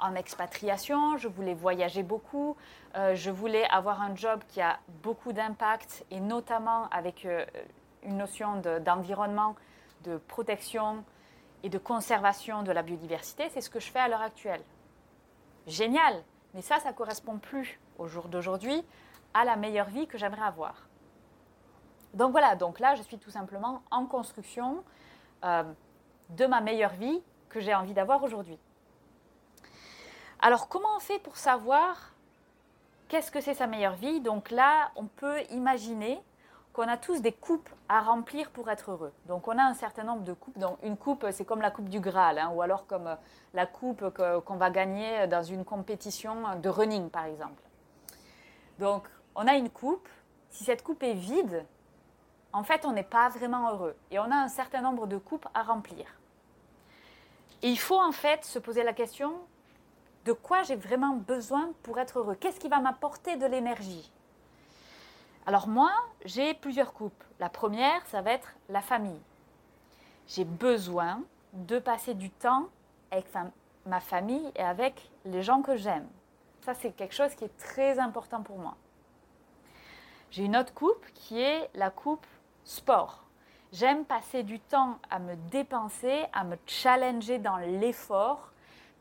en 0.02 0.14
expatriation, 0.16 1.18
je 1.18 1.30
voulais 1.30 1.54
voyager 1.54 2.04
beaucoup, 2.04 2.58
je 2.96 3.32
voulais 3.32 3.66
avoir 3.70 4.02
un 4.02 4.14
job 4.16 4.42
qui 4.50 4.62
a 4.62 4.78
beaucoup 5.04 5.32
d'impact 5.32 6.06
et 6.12 6.20
notamment 6.20 6.90
avec 6.90 7.26
une 8.04 8.18
notion 8.18 8.62
d'environnement, 8.84 9.56
de, 10.04 10.18
protection 10.18 11.04
et 11.64 11.70
de 11.70 11.78
conservation 11.78 12.64
de 12.64 12.72
la 12.72 12.82
biodiversité. 12.82 13.50
C'est 13.50 13.62
ce 13.62 13.70
que 13.70 13.80
je 13.80 13.90
fais 13.90 14.00
à 14.00 14.08
l'heure 14.08 14.22
actuelle. 14.22 14.62
Génial, 15.70 16.24
mais 16.56 16.64
ça, 16.64 16.80
ça 16.80 16.90
ne 16.90 16.96
correspond 16.96 17.38
plus 17.38 17.80
au 18.00 18.08
jour 18.08 18.28
d'aujourd'hui 18.28 18.84
à 19.36 19.46
la 19.46 19.56
meilleure 19.56 19.90
vie 19.90 20.08
que 20.08 20.18
j'aimerais 20.18 20.42
avoir. 20.42 20.88
Donc 22.16 22.32
voilà, 22.32 22.56
donc 22.56 22.80
là, 22.80 22.96
je 22.96 23.04
suis 23.04 23.20
tout 23.20 23.30
simplement 23.30 23.84
en 23.92 24.08
construction 24.08 24.84
euh, 25.46 25.64
de 26.30 26.46
ma 26.48 26.60
meilleure 26.60 26.94
vie 26.94 27.22
que 27.50 27.60
j'ai 27.60 27.76
envie 27.76 27.94
d'avoir 27.94 28.24
aujourd'hui. 28.24 28.58
Alors, 30.40 30.70
comment 30.70 30.96
on 30.96 31.00
fait 31.00 31.20
pour 31.20 31.38
savoir 31.38 32.14
qu'est-ce 33.08 33.30
que 33.30 33.40
c'est 33.40 33.54
sa 33.54 33.68
meilleure 33.68 33.96
vie? 33.96 34.22
Donc 34.22 34.50
là, 34.50 34.92
on 34.96 35.06
peut 35.06 35.42
imaginer 35.52 36.20
qu'on 36.80 36.88
a 36.88 36.96
tous 36.96 37.22
des 37.22 37.34
coupes 37.34 37.70
à 37.90 38.00
remplir 38.00 38.52
pour 38.52 38.70
être 38.70 38.92
heureux. 38.92 39.12
Donc 39.26 39.50
on 39.50 39.58
a 39.58 39.64
un 39.64 39.74
certain 39.74 40.04
nombre 40.04 40.24
de 40.24 40.32
coupes. 40.32 40.58
Donc 40.58 40.78
une 40.82 40.96
coupe, 40.96 41.26
c'est 41.32 41.44
comme 41.44 41.62
la 41.62 41.72
coupe 41.72 41.90
du 41.90 42.00
Graal, 42.00 42.40
hein, 42.40 42.52
ou 42.56 42.62
alors 42.62 42.88
comme 42.88 43.08
euh, 43.08 43.16
la 43.54 43.66
coupe 43.66 44.10
qu'on 44.16 44.56
va 44.56 44.70
gagner 44.70 45.28
dans 45.28 45.44
une 45.44 45.66
compétition 45.66 46.56
de 46.56 46.70
running, 46.70 47.10
par 47.10 47.26
exemple. 47.26 47.62
Donc 48.80 49.10
on 49.36 49.46
a 49.46 49.56
une 49.56 49.70
coupe. 49.70 50.08
Si 50.52 50.64
cette 50.64 50.82
coupe 50.82 51.04
est 51.04 51.16
vide, 51.16 51.66
en 52.54 52.64
fait, 52.64 52.86
on 52.86 52.94
n'est 52.94 53.04
pas 53.04 53.28
vraiment 53.28 53.72
heureux. 53.72 53.98
Et 54.10 54.18
on 54.18 54.32
a 54.32 54.38
un 54.38 54.48
certain 54.48 54.80
nombre 54.80 55.06
de 55.06 55.18
coupes 55.18 55.50
à 55.54 55.64
remplir. 55.64 56.06
Et 57.62 57.68
il 57.68 57.78
faut 57.78 58.00
en 58.00 58.14
fait 58.14 58.46
se 58.46 58.58
poser 58.58 58.84
la 58.84 58.94
question 58.94 59.34
de 60.24 60.32
quoi 60.32 60.64
j'ai 60.64 60.78
vraiment 60.78 61.18
besoin 61.18 61.74
pour 61.84 62.00
être 62.00 62.20
heureux? 62.20 62.36
Qu'est-ce 62.36 62.60
qui 62.62 62.70
va 62.70 62.80
m'apporter 62.80 63.36
de 63.36 63.48
l'énergie? 63.48 64.14
Alors 65.50 65.68
moi, 65.68 65.90
j'ai 66.26 66.54
plusieurs 66.54 66.94
coupes. 66.94 67.24
La 67.40 67.50
première, 67.50 68.06
ça 68.06 68.22
va 68.22 68.34
être 68.34 68.54
la 68.70 68.82
famille. 68.82 69.20
J'ai 70.28 70.46
besoin 70.46 71.24
de 71.54 71.80
passer 71.80 72.14
du 72.14 72.30
temps 72.30 72.68
avec 73.10 73.26
ma 73.88 74.00
famille 74.00 74.52
et 74.56 74.62
avec 74.62 75.10
les 75.26 75.42
gens 75.42 75.64
que 75.64 75.76
j'aime. 75.76 76.08
Ça, 76.62 76.76
c'est 76.76 76.92
quelque 76.92 77.16
chose 77.16 77.34
qui 77.34 77.46
est 77.46 77.58
très 77.58 77.98
important 77.98 78.44
pour 78.44 78.60
moi. 78.60 78.76
J'ai 80.30 80.44
une 80.44 80.56
autre 80.56 80.72
coupe 80.76 81.04
qui 81.16 81.42
est 81.42 81.72
la 81.74 81.90
coupe 81.90 82.28
sport. 82.64 83.24
J'aime 83.74 84.06
passer 84.06 84.44
du 84.44 84.60
temps 84.60 85.00
à 85.10 85.18
me 85.18 85.36
dépenser, 85.50 86.26
à 86.32 86.44
me 86.44 86.58
challenger 86.68 87.40
dans 87.40 87.58
l'effort, 87.58 88.52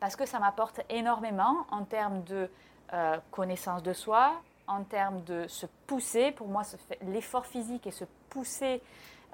parce 0.00 0.16
que 0.16 0.24
ça 0.24 0.38
m'apporte 0.38 0.80
énormément 0.88 1.66
en 1.70 1.84
termes 1.84 2.22
de 2.24 2.50
euh, 2.94 3.18
connaissance 3.32 3.82
de 3.82 3.92
soi, 3.92 4.40
en 4.68 4.84
termes 4.84 5.22
de 5.24 5.46
se 5.48 5.66
pousser. 5.86 6.32
Pour 6.32 6.48
moi, 6.48 6.62
l'effort 7.02 7.46
physique 7.46 7.86
et 7.86 7.90
se 7.90 8.04
pousser 8.30 8.82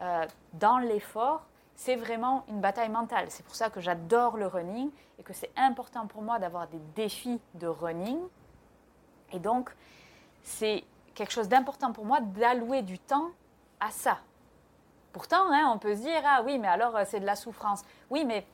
euh, 0.01 0.27
dans 0.55 0.79
l'effort, 0.79 1.43
c'est 1.77 1.97
vraiment 1.97 2.45
une 2.49 2.61
bataille 2.61 2.89
mentale. 2.89 3.27
C'est 3.31 3.45
pour 3.45 3.55
ça 3.55 3.69
que 3.69 3.81
j'adore 3.81 4.37
le 4.37 4.47
running 4.47 4.91
et 5.19 5.23
que 5.23 5.33
c'est 5.33 5.51
important 5.57 6.07
pour 6.07 6.23
moi 6.23 6.39
d'avoir 6.39 6.69
des 6.69 6.81
défis 6.95 7.41
de 7.55 7.67
running. 7.67 8.19
Et 9.33 9.39
donc, 9.39 9.71
c'est 10.43 10.85
quelque 11.15 11.33
chose 11.33 11.49
d'important 11.49 11.93
pour 11.93 12.05
moi 12.05 12.21
d'allouer 12.21 12.83
du 12.83 12.99
temps 12.99 13.31
à 13.81 13.91
ça. 13.91 14.19
Pourtant, 15.13 15.51
hein, 15.53 15.71
on 15.73 15.79
peut 15.79 15.95
se 15.95 16.01
dire, 16.01 16.23
ah 16.25 16.43
oui, 16.45 16.59
mais 16.59 16.69
alors 16.69 16.97
euh, 16.97 17.05
c'est 17.07 17.21
de 17.21 17.27
la 17.27 17.37
souffrance. 17.37 17.83
Oui, 18.11 18.25
mais 18.25 18.47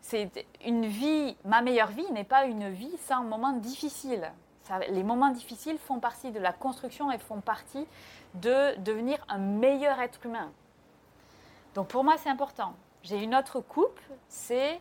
c'est 0.00 0.46
une 0.64 0.86
vie, 0.86 1.36
ma 1.44 1.62
meilleure 1.62 1.88
vie 1.88 2.10
n'est 2.12 2.24
pas 2.24 2.44
une 2.44 2.68
vie 2.70 2.96
sans 2.98 3.24
moments 3.24 3.54
difficiles. 3.54 4.30
Les 4.88 5.02
moments 5.02 5.30
difficiles 5.30 5.78
font 5.78 6.00
partie 6.00 6.32
de 6.32 6.40
la 6.40 6.52
construction 6.52 7.10
et 7.12 7.18
font 7.18 7.40
partie 7.40 7.86
de 8.34 8.76
devenir 8.80 9.18
un 9.28 9.38
meilleur 9.38 10.00
être 10.00 10.24
humain. 10.24 10.50
Donc 11.74 11.88
pour 11.88 12.04
moi, 12.04 12.16
c'est 12.18 12.30
important. 12.30 12.74
J'ai 13.02 13.22
une 13.22 13.34
autre 13.34 13.60
coupe, 13.60 14.00
c'est 14.28 14.80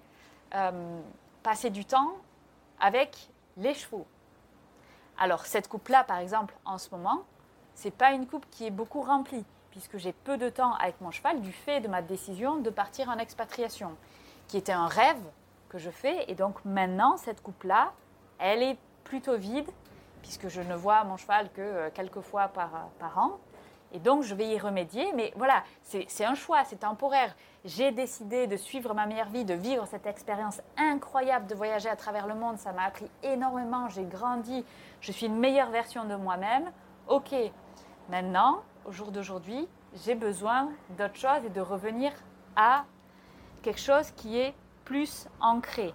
euh, 0.53 1.01
passer 1.43 1.69
du 1.69 1.85
temps 1.85 2.13
avec 2.79 3.29
les 3.57 3.73
chevaux. 3.73 4.05
Alors 5.17 5.45
cette 5.45 5.67
coupe-là, 5.67 6.03
par 6.03 6.17
exemple, 6.17 6.55
en 6.65 6.77
ce 6.77 6.89
moment, 6.89 7.23
c'est 7.73 7.91
pas 7.91 8.11
une 8.11 8.27
coupe 8.27 8.45
qui 8.49 8.65
est 8.65 8.71
beaucoup 8.71 9.01
remplie 9.01 9.45
puisque 9.75 9.97
j'ai 9.97 10.13
peu 10.13 10.37
de 10.37 10.47
temps 10.47 10.73
avec 10.75 11.01
mon 11.01 11.11
cheval 11.11 11.41
du 11.41 11.51
fait 11.51 11.81
de 11.81 11.89
ma 11.89 12.01
décision 12.01 12.55
de 12.55 12.69
partir 12.69 13.09
en 13.09 13.17
expatriation, 13.17 13.97
qui 14.47 14.55
était 14.55 14.71
un 14.71 14.87
rêve 14.87 15.21
que 15.67 15.77
je 15.77 15.89
fais. 15.89 16.31
Et 16.31 16.35
donc 16.35 16.63
maintenant, 16.63 17.17
cette 17.17 17.43
coupe-là, 17.43 17.91
elle 18.39 18.63
est 18.63 18.77
plutôt 19.05 19.37
vide, 19.37 19.69
puisque 20.21 20.49
je 20.49 20.59
ne 20.59 20.75
vois 20.75 21.05
mon 21.05 21.15
cheval 21.15 21.49
que 21.53 21.61
euh, 21.61 21.89
quelques 21.93 22.19
fois 22.19 22.49
par, 22.49 22.89
par 22.99 23.17
an. 23.17 23.39
Et 23.93 23.99
donc, 23.99 24.23
je 24.23 24.35
vais 24.35 24.47
y 24.47 24.59
remédier. 24.59 25.13
Mais 25.15 25.31
voilà, 25.37 25.63
c'est 25.81 26.25
un 26.25 26.35
choix, 26.35 26.65
c'est 26.65 26.81
temporaire. 26.81 27.33
J'ai 27.63 27.93
décidé 27.93 28.45
de 28.45 28.57
suivre 28.57 28.93
ma 28.93 29.05
meilleure 29.05 29.29
vie, 29.29 29.45
de 29.45 29.53
vivre 29.53 29.85
cette 29.87 30.05
expérience 30.05 30.59
incroyable 30.75 31.47
de 31.47 31.55
voyager 31.55 31.87
à 31.87 31.95
travers 31.95 32.27
le 32.27 32.35
monde. 32.35 32.57
Ça 32.57 32.73
m'a 32.73 32.83
appris 32.83 33.09
énormément. 33.23 33.87
J'ai 33.87 34.03
grandi. 34.03 34.65
Je 34.99 35.11
suis 35.13 35.27
une 35.27 35.37
meilleure 35.37 35.69
version 35.69 36.03
de 36.03 36.15
moi-même. 36.15 36.69
Ok, 37.07 37.33
maintenant, 38.09 38.63
au 38.85 38.91
jour 38.91 39.11
d'aujourd'hui, 39.11 39.67
j'ai 40.03 40.15
besoin 40.15 40.69
d'autre 40.97 41.15
chose 41.15 41.45
et 41.45 41.49
de 41.49 41.61
revenir 41.61 42.11
à 42.57 42.83
quelque 43.61 43.79
chose 43.79 44.11
qui 44.11 44.39
est 44.39 44.53
plus 44.83 45.27
ancré. 45.39 45.93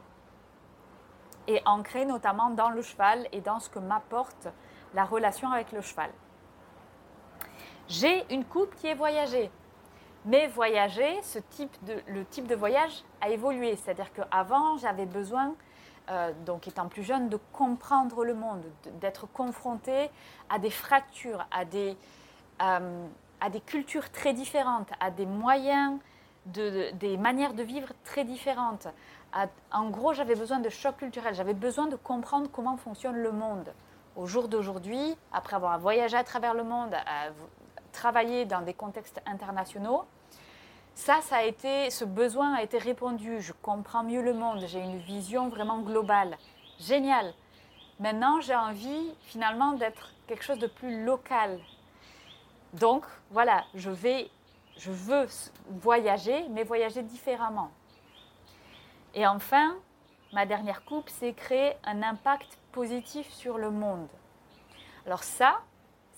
Et 1.50 1.60
ancré 1.64 2.04
notamment 2.04 2.50
dans 2.50 2.70
le 2.70 2.80
cheval 2.80 3.26
et 3.32 3.40
dans 3.40 3.58
ce 3.58 3.68
que 3.68 3.80
m'apporte 3.80 4.46
la 4.94 5.04
relation 5.04 5.50
avec 5.50 5.72
le 5.72 5.80
cheval. 5.80 6.10
J'ai 7.88 8.24
une 8.32 8.44
coupe 8.44 8.72
qui 8.76 8.86
est 8.86 8.94
voyagée. 8.94 9.50
Mais 10.26 10.46
voyager, 10.46 11.18
le 12.06 12.24
type 12.24 12.46
de 12.46 12.54
voyage 12.54 13.02
a 13.20 13.30
évolué. 13.30 13.74
C'est-à-dire 13.74 14.12
qu'avant, 14.12 14.76
j'avais 14.76 15.06
besoin, 15.06 15.56
euh, 16.10 16.30
donc 16.46 16.68
étant 16.68 16.86
plus 16.86 17.02
jeune, 17.02 17.28
de 17.28 17.38
comprendre 17.52 18.24
le 18.24 18.34
monde, 18.34 18.62
d'être 19.00 19.26
confronté 19.26 20.08
à 20.50 20.60
des 20.60 20.70
fractures, 20.70 21.44
à 21.50 21.64
des, 21.64 21.96
euh, 22.62 23.06
à 23.40 23.50
des 23.50 23.60
cultures 23.60 24.08
très 24.12 24.34
différentes, 24.34 24.90
à 25.00 25.10
des 25.10 25.26
moyens, 25.26 25.98
de, 26.46 26.92
des 26.92 27.16
manières 27.16 27.54
de 27.54 27.64
vivre 27.64 27.88
très 28.04 28.22
différentes. 28.22 28.86
En 29.72 29.90
gros, 29.90 30.12
j'avais 30.12 30.34
besoin 30.34 30.58
de 30.58 30.68
choc 30.68 30.96
culturel, 30.96 31.34
j'avais 31.34 31.54
besoin 31.54 31.86
de 31.86 31.96
comprendre 31.96 32.50
comment 32.50 32.76
fonctionne 32.76 33.16
le 33.16 33.32
monde. 33.32 33.72
Au 34.16 34.26
jour 34.26 34.48
d'aujourd'hui, 34.48 35.16
après 35.32 35.56
avoir 35.56 35.78
voyagé 35.78 36.16
à 36.16 36.24
travers 36.24 36.54
le 36.54 36.64
monde, 36.64 36.94
à, 36.94 37.30
travaillé 37.92 38.44
dans 38.44 38.60
des 38.60 38.74
contextes 38.74 39.20
internationaux, 39.26 40.04
ça, 40.94 41.20
ça 41.22 41.36
a 41.36 41.42
été, 41.44 41.90
ce 41.90 42.04
besoin 42.04 42.54
a 42.54 42.62
été 42.62 42.78
répondu. 42.78 43.40
Je 43.40 43.52
comprends 43.62 44.02
mieux 44.02 44.22
le 44.22 44.34
monde, 44.34 44.64
j'ai 44.66 44.80
une 44.80 44.98
vision 44.98 45.48
vraiment 45.48 45.78
globale. 45.78 46.36
Génial. 46.78 47.32
Maintenant, 48.00 48.40
j'ai 48.40 48.56
envie 48.56 49.14
finalement 49.22 49.72
d'être 49.72 50.12
quelque 50.26 50.42
chose 50.42 50.58
de 50.58 50.66
plus 50.66 51.04
local, 51.04 51.60
donc 52.74 53.04
voilà, 53.30 53.64
je 53.74 53.90
vais, 53.90 54.30
je 54.76 54.90
veux 54.90 55.26
voyager, 55.68 56.46
mais 56.50 56.62
voyager 56.62 57.02
différemment. 57.02 57.70
Et 59.14 59.26
enfin, 59.26 59.76
ma 60.32 60.46
dernière 60.46 60.84
coupe, 60.84 61.08
c'est 61.08 61.32
créer 61.32 61.74
un 61.84 62.02
impact 62.02 62.58
positif 62.72 63.28
sur 63.30 63.58
le 63.58 63.70
monde. 63.70 64.06
Alors 65.06 65.24
ça, 65.24 65.60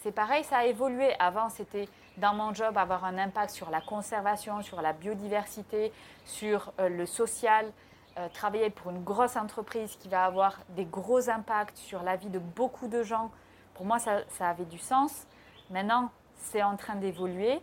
c'est 0.00 0.12
pareil, 0.12 0.44
ça 0.44 0.58
a 0.58 0.64
évolué. 0.66 1.14
Avant, 1.18 1.48
c'était 1.48 1.88
dans 2.18 2.34
mon 2.34 2.52
job 2.52 2.76
avoir 2.76 3.04
un 3.04 3.16
impact 3.16 3.50
sur 3.50 3.70
la 3.70 3.80
conservation, 3.80 4.62
sur 4.62 4.82
la 4.82 4.92
biodiversité, 4.92 5.92
sur 6.24 6.72
euh, 6.78 6.88
le 6.88 7.06
social, 7.06 7.72
euh, 8.18 8.28
travailler 8.28 8.68
pour 8.68 8.90
une 8.90 9.02
grosse 9.02 9.36
entreprise 9.36 9.96
qui 9.96 10.08
va 10.08 10.24
avoir 10.24 10.58
des 10.70 10.84
gros 10.84 11.30
impacts 11.30 11.78
sur 11.78 12.02
la 12.02 12.16
vie 12.16 12.28
de 12.28 12.38
beaucoup 12.38 12.88
de 12.88 13.02
gens. 13.02 13.30
Pour 13.74 13.86
moi, 13.86 13.98
ça 13.98 14.22
avait 14.40 14.66
du 14.66 14.78
sens. 14.78 15.26
Maintenant, 15.70 16.10
c'est 16.36 16.62
en 16.62 16.76
train 16.76 16.96
d'évoluer. 16.96 17.60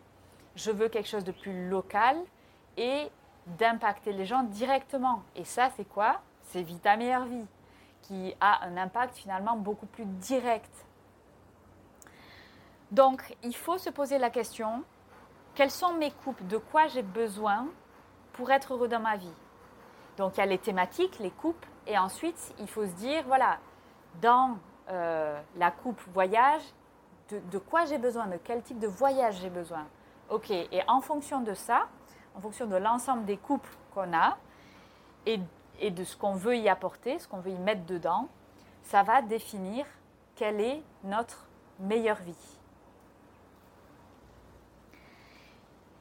Je 0.56 0.72
veux 0.72 0.90
quelque 0.90 1.08
chose 1.08 1.24
de 1.24 1.32
plus 1.32 1.70
local 1.70 2.18
et 2.78 3.12
d'impacter 3.58 4.12
les 4.12 4.26
gens 4.26 4.44
directement. 4.44 5.24
Et 5.36 5.44
ça, 5.44 5.70
c'est 5.76 5.86
quoi? 5.86 6.22
C'est 6.44 6.62
Vita 6.62 6.98
Meilleure 6.98 7.26
Vie, 7.26 7.46
qui 8.02 8.34
a 8.40 8.66
un 8.66 8.78
impact 8.78 9.18
finalement 9.18 9.56
beaucoup 9.56 9.86
plus 9.86 10.06
direct. 10.06 10.86
Donc, 12.92 13.36
il 13.44 13.56
faut 13.56 13.78
se 13.78 13.90
poser 13.90 14.18
la 14.18 14.30
question, 14.30 14.84
quelles 15.54 15.72
sont 15.72 15.94
mes 15.94 16.12
coupes? 16.12 16.46
De 16.48 16.58
quoi 16.58 16.88
j'ai 16.88 17.04
besoin 17.04 17.68
pour 18.34 18.50
être 18.52 18.74
heureux 18.74 18.88
dans 18.88 19.00
ma 19.00 19.16
vie? 19.16 19.34
Donc, 20.18 20.38
il 20.38 20.40
y 20.40 20.44
a 20.44 20.48
les 20.48 20.58
thématiques, 20.58 21.20
les 21.20 21.30
coupes, 21.30 21.66
et 21.86 21.98
ensuite, 21.98 22.54
il 22.60 22.68
faut 22.68 22.86
se 22.86 22.94
dire, 22.94 23.24
voilà, 23.28 23.60
dans 24.22 24.58
euh, 24.90 25.40
la 25.58 25.72
coupe 25.72 26.02
voyage, 26.14 26.64
de, 27.30 27.58
quoi 27.60 27.86
j'ai 27.86 28.00
besoin, 28.00 28.26
de 28.26 28.38
quel 28.44 28.64
type 28.64 28.80
de 28.80 28.88
voyage 28.88 29.38
j'ai 29.40 29.52
besoin? 29.52 29.86
Ok, 30.30 30.50
et 30.50 30.82
en 30.88 31.02
fonction 31.02 31.42
de 31.42 31.54
ça, 31.54 31.88
en 32.40 32.42
fonction 32.42 32.68
de 32.68 32.78
l'ensemble 32.78 33.26
des 33.26 33.36
couples 33.36 33.76
qu'on 33.94 34.14
a, 34.14 34.38
et, 35.26 35.42
de 35.92 36.04
ce 36.06 36.16
qu'on 36.16 36.36
veut 36.36 36.56
y 36.56 36.70
apporter, 36.70 37.20
ce 37.20 37.28
qu'on 37.28 37.40
veut 37.40 37.52
y 37.52 37.58
mettre 37.58 37.86
dedans, 37.86 38.30
ça 38.84 39.04
va 39.04 39.22
définir 39.22 39.86
quelle 40.36 40.62
est 40.62 40.82
notre 41.04 41.48
meilleure 41.80 42.22
vie. 42.22 42.58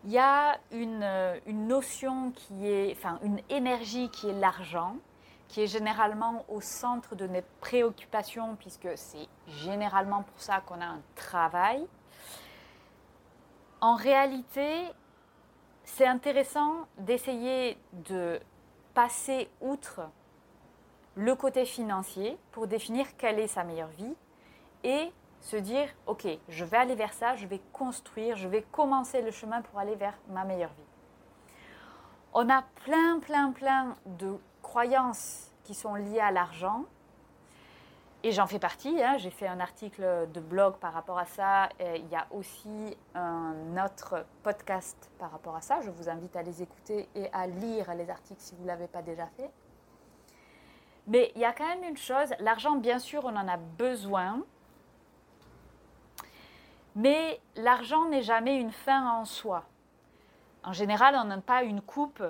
Il 0.05 0.13
y 0.13 0.19
a 0.19 0.59
une, 0.71 1.05
une, 1.47 1.67
notion 1.67 2.31
qui 2.31 2.69
est, 2.69 2.93
enfin 2.97 3.19
une 3.25 3.41
énergie 3.51 4.09
qui 4.09 4.29
est 4.29 4.33
l'argent, 4.33 4.97
qui 5.49 5.63
est 5.63 5.67
généralement 5.67 6.45
au 6.49 6.61
centre 6.61 7.17
de 7.17 7.27
nos 7.27 7.43
préoccupations, 7.61 8.55
puisque 8.55 8.97
c'est 8.97 9.27
généralement 9.49 10.23
pour 10.23 10.41
ça 10.41 10.61
qu'on 10.61 10.81
a 10.81 10.87
un 10.87 11.01
travail. 11.17 11.85
En 13.81 13.97
réalité, 13.97 14.85
c'est 15.89 16.07
intéressant 16.07 16.87
d'essayer 16.99 17.79
de 17.93 18.41
passer 18.95 19.49
outre 19.61 20.03
le 21.15 21.35
côté 21.35 21.65
financier 21.65 22.39
pour 22.53 22.67
définir 22.67 23.07
quelle 23.17 23.39
est 23.39 23.49
sa 23.49 23.65
meilleure 23.65 23.89
vie 23.89 24.15
et 24.85 25.11
se 25.41 25.57
dire, 25.57 25.89
OK, 26.07 26.27
je 26.49 26.65
vais 26.65 26.77
aller 26.77 26.95
vers 26.95 27.13
ça, 27.13 27.35
je 27.37 27.47
vais 27.47 27.61
construire, 27.73 28.37
je 28.37 28.49
vais 28.49 28.63
commencer 28.71 29.23
le 29.23 29.31
chemin 29.31 29.63
pour 29.63 29.81
aller 29.81 29.97
vers 29.97 30.15
ma 30.29 30.45
meilleure 30.45 30.73
vie. 30.73 31.53
On 32.35 32.49
a 32.51 32.63
plein, 32.85 33.19
plein, 33.21 33.53
plein 33.53 33.97
de 34.05 34.37
croyances 34.63 35.51
qui 35.65 35.75
sont 35.75 35.95
liées 35.95 36.21
à 36.21 36.31
l'argent. 36.31 36.85
Et 38.25 38.33
j'en 38.33 38.49
fais 38.49 38.59
partie, 38.59 39.01
hein. 39.01 39.17
j'ai 39.19 39.31
fait 39.31 39.47
un 39.47 39.61
article 39.61 40.29
de 40.35 40.41
blog 40.41 40.75
par 40.79 40.93
rapport 40.93 41.19
à 41.19 41.25
ça. 41.25 41.69
Il 41.79 42.09
y 42.09 42.17
a 42.17 42.27
aussi 42.33 42.97
un 43.15 43.55
autre 43.85 44.27
podcast 44.43 45.09
par 45.21 45.31
rapport 45.31 45.55
à 45.55 45.61
ça. 45.61 45.81
Je 45.83 45.91
vous 45.91 46.09
invite 46.09 46.35
à 46.35 46.43
les 46.43 46.61
écouter 46.61 47.09
et 47.15 47.33
à 47.33 47.47
lire 47.47 47.95
les 47.95 48.11
articles 48.11 48.41
si 48.41 48.57
vous 48.57 48.63
ne 48.63 48.67
l'avez 48.67 48.89
pas 48.89 49.03
déjà 49.03 49.27
fait. 49.37 49.51
Mais 51.07 51.33
il 51.37 51.41
y 51.41 51.45
a 51.45 51.53
quand 51.53 51.67
même 51.67 51.85
une 51.85 51.97
chose, 51.97 52.35
l'argent, 52.41 52.77
bien 52.77 52.99
sûr, 52.99 53.25
on 53.25 53.35
en 53.35 53.49
a 53.49 53.57
besoin. 53.57 54.43
Mais 56.97 57.41
l'argent 57.57 58.07
n'est 58.09 58.23
jamais 58.23 58.57
une 58.57 58.73
fin 58.73 59.09
en 59.11 59.25
soi. 59.25 59.65
En 60.65 60.73
général, 60.73 61.17
on 61.17 61.25
n'a 61.25 61.39
pas 61.39 61.63
une 61.63 61.81
coupe. 61.81 62.23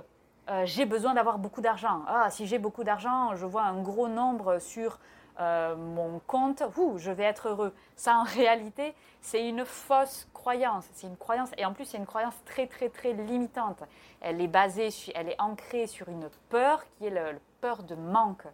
Euh, 0.49 0.63
j'ai 0.65 0.87
besoin 0.87 1.15
d'avoir 1.15 1.39
beaucoup 1.39 1.61
d'argent. 1.61 2.03
Ah, 2.07 2.31
si 2.31 2.47
j'ai 2.47 2.59
beaucoup 2.59 2.85
d'argent, 2.85 3.35
je 3.35 3.47
vois 3.47 3.63
un 3.63 3.83
gros 3.83 4.07
nombre 4.07 4.59
sur 4.61 4.99
euh, 5.41 5.77
mon 5.77 6.21
compte, 6.27 6.63
ouh, 6.77 6.99
je 6.99 7.11
vais 7.11 7.25
être 7.25 7.49
heureux. 7.49 7.75
Ça, 7.97 8.17
en 8.17 8.25
réalité, 8.25 8.95
c'est 9.21 9.49
une 9.49 9.65
fausse 9.65 10.29
croyance. 10.35 10.85
C'est 10.95 11.07
une 11.07 11.17
croyance, 11.17 11.51
et 11.57 11.65
en 11.65 11.73
plus, 11.73 11.85
c'est 11.85 11.99
une 11.99 12.07
croyance 12.07 12.35
très, 12.45 12.67
très, 12.67 12.89
très 12.89 13.13
limitante. 13.13 13.83
Elle 14.21 14.41
est 14.41 14.49
basée, 14.49 14.89
elle 15.15 15.29
est 15.29 15.41
ancrée 15.41 15.87
sur 15.87 16.09
une 16.09 16.29
peur 16.49 16.83
qui 16.97 17.07
est 17.07 17.11
la 17.11 17.33
peur 17.61 17.83
de 17.83 17.95
manque. 17.95 18.47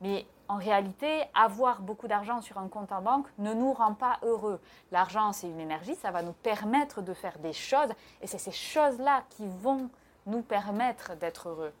Mais 0.00 0.26
en 0.48 0.56
réalité, 0.56 1.22
avoir 1.34 1.80
beaucoup 1.80 2.08
d'argent 2.08 2.40
sur 2.42 2.58
un 2.58 2.68
compte 2.68 2.92
en 2.92 3.00
banque 3.00 3.26
ne 3.38 3.54
nous 3.54 3.72
rend 3.72 3.94
pas 3.94 4.18
heureux. 4.22 4.60
L'argent, 4.90 5.32
c'est 5.32 5.48
une 5.48 5.60
énergie, 5.60 5.94
ça 5.94 6.10
va 6.10 6.22
nous 6.22 6.32
permettre 6.32 7.00
de 7.00 7.14
faire 7.14 7.38
des 7.38 7.52
choses, 7.52 7.88
et 8.20 8.26
c'est 8.26 8.38
ces 8.38 8.52
choses-là 8.52 9.22
qui 9.30 9.46
vont 9.46 9.88
nous 10.26 10.42
permettre 10.42 11.16
d'être 11.16 11.48
heureux. 11.48 11.72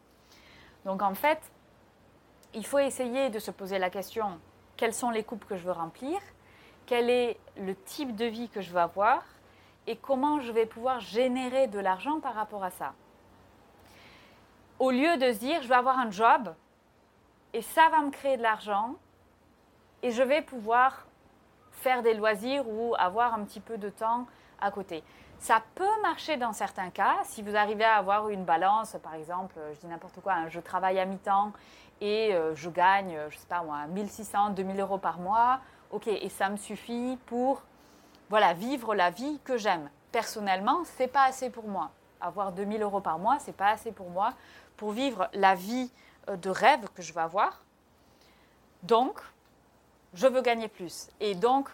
Donc 0.84 1.02
en 1.02 1.14
fait, 1.14 1.38
il 2.54 2.66
faut 2.66 2.78
essayer 2.78 3.30
de 3.30 3.38
se 3.38 3.50
poser 3.50 3.78
la 3.78 3.90
question, 3.90 4.38
quelles 4.76 4.94
sont 4.94 5.10
les 5.10 5.24
coupes 5.24 5.44
que 5.44 5.56
je 5.56 5.64
veux 5.64 5.72
remplir, 5.72 6.18
quel 6.86 7.10
est 7.10 7.38
le 7.56 7.74
type 7.74 8.14
de 8.16 8.26
vie 8.26 8.48
que 8.48 8.60
je 8.60 8.70
veux 8.70 8.80
avoir, 8.80 9.22
et 9.86 9.96
comment 9.96 10.40
je 10.40 10.52
vais 10.52 10.66
pouvoir 10.66 11.00
générer 11.00 11.66
de 11.66 11.78
l'argent 11.78 12.20
par 12.20 12.34
rapport 12.34 12.62
à 12.62 12.70
ça. 12.70 12.94
Au 14.78 14.90
lieu 14.90 15.16
de 15.16 15.32
se 15.32 15.38
dire, 15.38 15.62
je 15.62 15.68
vais 15.68 15.74
avoir 15.74 15.98
un 15.98 16.10
job, 16.10 16.54
et 17.52 17.62
ça 17.62 17.88
va 17.90 18.00
me 18.00 18.10
créer 18.10 18.36
de 18.36 18.42
l'argent 18.42 18.94
et 20.02 20.10
je 20.10 20.22
vais 20.22 20.42
pouvoir 20.42 21.06
faire 21.70 22.02
des 22.02 22.14
loisirs 22.14 22.68
ou 22.68 22.94
avoir 22.98 23.34
un 23.34 23.44
petit 23.44 23.60
peu 23.60 23.78
de 23.78 23.90
temps 23.90 24.26
à 24.60 24.70
côté. 24.70 25.02
Ça 25.42 25.60
peut 25.74 26.00
marcher 26.02 26.36
dans 26.36 26.52
certains 26.52 26.90
cas 26.90 27.16
si 27.24 27.42
vous 27.42 27.56
arrivez 27.56 27.82
à 27.82 27.96
avoir 27.96 28.28
une 28.28 28.44
balance, 28.44 28.96
par 29.02 29.16
exemple, 29.16 29.56
je 29.74 29.80
dis 29.80 29.88
n'importe 29.88 30.20
quoi, 30.20 30.34
hein, 30.34 30.48
je 30.48 30.60
travaille 30.60 31.00
à 31.00 31.04
mi-temps 31.04 31.52
et 32.00 32.32
euh, 32.32 32.54
je 32.54 32.70
gagne, 32.70 33.18
je 33.28 33.36
sais 33.36 33.48
pas 33.48 33.60
moi, 33.64 33.88
1600, 33.88 34.50
2000 34.50 34.80
euros 34.80 34.98
par 34.98 35.18
mois, 35.18 35.58
ok, 35.90 36.06
et 36.06 36.28
ça 36.28 36.48
me 36.48 36.56
suffit 36.56 37.18
pour 37.26 37.62
voilà, 38.30 38.54
vivre 38.54 38.94
la 38.94 39.10
vie 39.10 39.40
que 39.42 39.56
j'aime. 39.56 39.90
Personnellement, 40.12 40.84
c'est 40.84 41.08
pas 41.08 41.24
assez 41.24 41.50
pour 41.50 41.66
moi. 41.66 41.90
Avoir 42.20 42.52
2000 42.52 42.80
euros 42.80 43.00
par 43.00 43.18
mois, 43.18 43.38
c'est 43.40 43.56
pas 43.56 43.70
assez 43.70 43.90
pour 43.90 44.10
moi 44.10 44.34
pour 44.76 44.92
vivre 44.92 45.28
la 45.32 45.56
vie 45.56 45.90
euh, 46.28 46.36
de 46.36 46.50
rêve 46.50 46.88
que 46.94 47.02
je 47.02 47.12
veux 47.12 47.20
avoir. 47.20 47.64
Donc, 48.84 49.20
je 50.14 50.28
veux 50.28 50.40
gagner 50.40 50.68
plus. 50.68 51.08
Et 51.18 51.34
donc, 51.34 51.68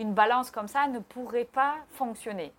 une 0.00 0.14
balance 0.14 0.50
comme 0.50 0.66
ça 0.66 0.88
ne 0.88 0.98
pourrait 0.98 1.44
pas 1.44 1.76
fonctionner. 1.90 2.52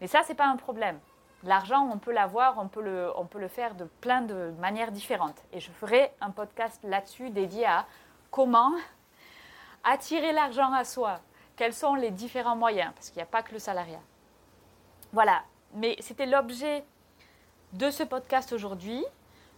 Mais 0.00 0.06
ça, 0.06 0.22
ce 0.22 0.30
n'est 0.30 0.34
pas 0.34 0.46
un 0.46 0.56
problème. 0.56 0.98
L'argent, 1.44 1.88
on 1.92 1.98
peut 1.98 2.12
l'avoir, 2.12 2.58
on, 2.58 2.66
peut 2.66 2.82
le, 2.82 3.12
on 3.16 3.26
peut 3.26 3.38
le 3.38 3.48
faire 3.48 3.74
de 3.74 3.84
plein 4.00 4.22
de 4.22 4.52
manières 4.58 4.90
différentes. 4.90 5.40
Et 5.52 5.60
je 5.60 5.70
ferai 5.70 6.10
un 6.20 6.30
podcast 6.30 6.80
là-dessus 6.82 7.30
dédié 7.30 7.66
à 7.66 7.86
comment 8.30 8.72
attirer 9.84 10.32
l'argent 10.32 10.72
à 10.72 10.84
soi. 10.84 11.20
Quels 11.56 11.74
sont 11.74 11.94
les 11.94 12.10
différents 12.10 12.56
moyens? 12.56 12.92
Parce 12.94 13.10
qu'il 13.10 13.18
n'y 13.18 13.22
a 13.22 13.26
pas 13.26 13.42
que 13.42 13.52
le 13.52 13.58
salariat. 13.58 14.00
Voilà. 15.12 15.42
Mais 15.74 15.96
c'était 16.00 16.26
l'objet 16.26 16.84
de 17.74 17.90
ce 17.90 18.02
podcast 18.02 18.52
aujourd'hui. 18.52 19.04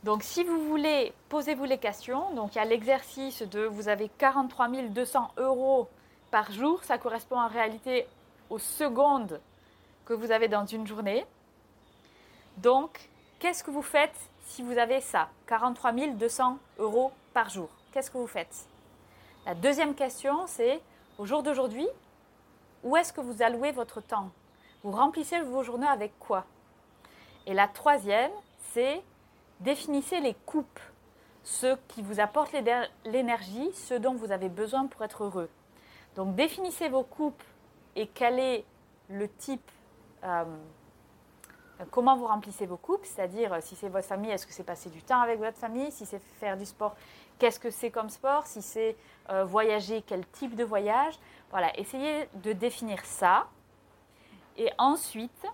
Donc 0.02 0.24
si 0.24 0.42
vous 0.42 0.64
voulez, 0.64 1.12
posez-vous 1.28 1.64
les 1.64 1.78
questions. 1.78 2.30
Donc 2.34 2.56
il 2.56 2.58
y 2.58 2.60
a 2.60 2.64
l'exercice 2.64 3.42
de 3.42 3.60
vous 3.60 3.88
avez 3.88 4.08
43 4.18 4.68
200 4.68 5.32
euros 5.36 5.88
par 6.30 6.50
jour. 6.52 6.82
Ça 6.84 6.98
correspond 6.98 7.38
en 7.38 7.48
réalité 7.48 8.06
aux 8.48 8.58
secondes 8.58 9.40
que 10.04 10.12
vous 10.12 10.30
avez 10.30 10.48
dans 10.48 10.66
une 10.66 10.86
journée. 10.86 11.24
Donc 12.56 13.08
qu'est-ce 13.38 13.62
que 13.64 13.70
vous 13.70 13.82
faites 13.82 14.14
si 14.44 14.62
vous 14.62 14.78
avez 14.78 15.00
ça 15.00 15.28
43 15.46 15.92
200 15.92 16.58
euros 16.78 17.12
par 17.32 17.48
jour? 17.48 17.68
Qu'est-ce 17.92 18.10
que 18.10 18.18
vous 18.18 18.26
faites? 18.26 18.66
La 19.46 19.54
deuxième 19.54 19.94
question, 19.94 20.46
c'est 20.46 20.80
au 21.18 21.26
jour 21.26 21.42
d'aujourd'hui, 21.42 21.86
où 22.82 22.96
est-ce 22.96 23.12
que 23.12 23.20
vous 23.20 23.42
allouez 23.42 23.72
votre 23.72 24.00
temps? 24.00 24.30
Vous 24.82 24.92
remplissez 24.92 25.40
vos 25.40 25.62
journées 25.62 25.86
avec 25.86 26.18
quoi? 26.18 26.44
Et 27.46 27.54
la 27.54 27.68
troisième, 27.68 28.30
c'est 28.72 29.02
Définissez 29.60 30.20
les 30.20 30.32
coupes, 30.46 30.80
ceux 31.44 31.76
qui 31.88 32.00
vous 32.00 32.18
apportent 32.18 32.56
l'énergie, 33.04 33.70
ceux 33.74 34.00
dont 34.00 34.14
vous 34.14 34.32
avez 34.32 34.48
besoin 34.48 34.86
pour 34.86 35.02
être 35.02 35.24
heureux. 35.24 35.50
Donc 36.16 36.34
définissez 36.34 36.88
vos 36.88 37.04
coupes 37.04 37.42
et 37.96 38.06
quel 38.08 38.38
est 38.38 38.64
le 39.08 39.28
type, 39.28 39.70
euh, 40.24 40.44
comment 41.90 42.16
vous 42.16 42.26
remplissez 42.26 42.66
vos 42.66 42.76
coupes, 42.76 43.04
c'est-à-dire 43.04 43.56
si 43.62 43.76
c'est 43.76 43.88
votre 43.88 44.06
famille, 44.06 44.30
est-ce 44.30 44.46
que 44.46 44.52
c'est 44.52 44.64
passer 44.64 44.90
du 44.90 45.02
temps 45.02 45.20
avec 45.20 45.38
votre 45.38 45.56
famille, 45.56 45.90
si 45.92 46.06
c'est 46.06 46.20
faire 46.38 46.56
du 46.56 46.66
sport, 46.66 46.94
qu'est-ce 47.38 47.60
que 47.60 47.70
c'est 47.70 47.90
comme 47.90 48.10
sport, 48.10 48.46
si 48.46 48.62
c'est 48.62 48.96
euh, 49.30 49.44
voyager, 49.44 50.02
quel 50.06 50.26
type 50.26 50.54
de 50.56 50.64
voyage? 50.64 51.18
Voilà, 51.50 51.76
essayez 51.78 52.28
de 52.34 52.52
définir 52.52 53.04
ça. 53.04 53.48
Et 54.56 54.70
ensuite, 54.78 55.46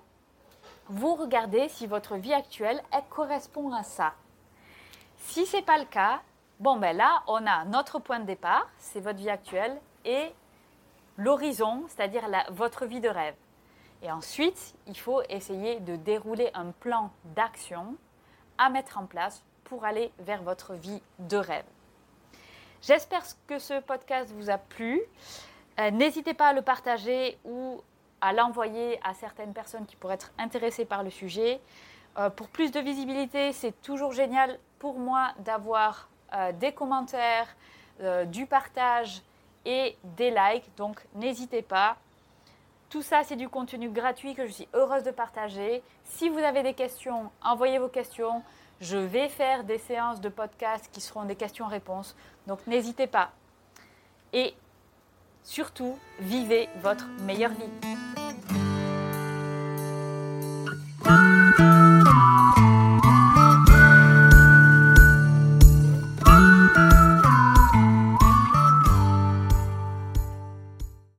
vous 0.89 1.15
regardez 1.15 1.69
si 1.69 1.87
votre 1.87 2.17
vie 2.17 2.35
actuelle 2.35 2.83
elle 2.93 3.05
correspond 3.09 3.73
à 3.73 3.83
ça. 3.83 4.15
Si 5.19 5.47
ce 5.47 5.57
n'est 5.57 5.63
pas 5.63 5.79
le 5.79 5.85
cas, 5.85 6.21
bon 6.61 6.77
ben 6.77 6.97
là, 6.97 7.23
on 7.27 7.47
a 7.47 7.65
notre 7.65 7.99
point 7.99 8.21
de 8.21 8.27
départ, 8.27 8.69
c'est 8.79 9.01
votre 9.01 9.19
vie 9.19 9.31
actuelle, 9.31 9.81
et 10.05 10.33
l'horizon, 11.17 11.85
c'est-à-dire 11.89 12.25
votre 12.51 12.87
vie 12.87 13.01
de 13.01 13.09
rêve. 13.09 13.35
Et 14.03 14.11
ensuite, 14.11 14.75
il 14.87 14.99
faut 14.99 15.23
essayer 15.29 15.81
de 15.81 15.97
dérouler 15.97 16.51
un 16.55 16.71
plan 16.71 17.11
d'action 17.35 17.97
à 18.59 18.69
mettre 18.69 18.99
en 18.99 19.07
place 19.07 19.43
pour 19.65 19.85
aller 19.85 20.13
vers 20.19 20.43
votre 20.43 20.75
vie 20.75 21.03
de 21.19 21.37
rêve. 21.37 21.65
J'espère 22.83 23.25
que 23.47 23.59
ce 23.59 23.81
podcast 23.81 24.33
vous 24.37 24.51
a 24.51 24.59
plu. 24.59 25.01
Euh, 25.81 25.91
n'hésitez 25.91 26.35
pas 26.35 26.49
à 26.49 26.53
le 26.53 26.63
partager 26.63 27.39
ou 27.45 27.81
à 28.21 28.33
l'envoyer 28.33 29.01
à 29.03 29.15
certaines 29.15 29.53
personnes 29.53 29.87
qui 29.87 29.97
pourraient 29.97 30.15
être 30.15 30.33
intéressées 30.39 30.85
par 30.85 31.03
le 31.03 31.11
sujet. 31.11 31.61
Euh, 32.19 32.31
pour 32.31 32.49
plus 32.49 32.71
de 32.71 32.81
visibilité, 32.81 33.53
c'est 33.53 33.83
toujours 33.83 34.13
génial 34.13 34.59
pour 34.79 34.99
moi 34.99 35.33
d'avoir 35.41 36.09
euh, 36.35 36.53
des 36.53 36.73
commentaires, 36.73 37.57
du 38.27 38.45
partage 38.45 39.23
et 39.67 39.99
des 40.17 40.31
likes. 40.31 40.71
Donc 40.77 41.05
n'hésitez 41.15 41.61
pas. 41.61 41.97
Tout 42.89 43.03
ça, 43.03 43.25
c'est 43.25 43.37
du 43.37 43.49
contenu 43.49 43.91
gratuit 43.91 44.35
que 44.35 44.47
je 44.47 44.53
suis 44.53 44.69
heureuse 44.73 45.03
de 45.03 45.11
partager. 45.11 45.83
Si 46.05 46.29
vous 46.29 46.39
avez 46.39 46.63
des 46.63 46.73
questions, 46.73 47.31
envoyez 47.45 47.79
vos 47.79 47.89
questions. 47.89 48.43
Je 48.81 48.97
vais 48.97 49.29
faire 49.29 49.65
des 49.65 49.79
séances 49.79 50.21
de 50.21 50.29
podcast 50.29 50.89
qui 50.93 51.01
seront 51.01 51.25
des 51.25 51.35
questions-réponses. 51.35 52.17
Donc 52.47 52.65
n'hésitez 52.67 53.09
pas. 53.09 53.33
Et 54.33 54.55
surtout, 55.43 55.99
vivez 56.21 56.69
votre 56.81 57.07
meilleure 57.23 57.53
vie. 57.53 58.26